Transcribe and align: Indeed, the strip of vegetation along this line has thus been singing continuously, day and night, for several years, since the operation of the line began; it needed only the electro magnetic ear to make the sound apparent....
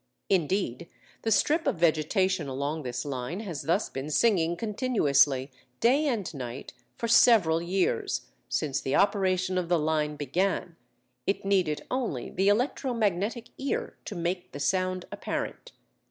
Indeed, 0.31 0.89
the 1.21 1.29
strip 1.29 1.67
of 1.67 1.75
vegetation 1.75 2.47
along 2.47 2.81
this 2.81 3.05
line 3.05 3.41
has 3.41 3.61
thus 3.61 3.87
been 3.87 4.09
singing 4.09 4.57
continuously, 4.57 5.51
day 5.79 6.07
and 6.07 6.33
night, 6.33 6.73
for 6.97 7.07
several 7.07 7.61
years, 7.61 8.25
since 8.49 8.81
the 8.81 8.95
operation 8.95 9.59
of 9.59 9.69
the 9.69 9.77
line 9.77 10.15
began; 10.15 10.75
it 11.27 11.45
needed 11.45 11.85
only 11.91 12.31
the 12.31 12.47
electro 12.47 12.95
magnetic 12.95 13.49
ear 13.59 13.95
to 14.05 14.15
make 14.15 14.53
the 14.53 14.59
sound 14.59 15.05
apparent.... 15.11 15.71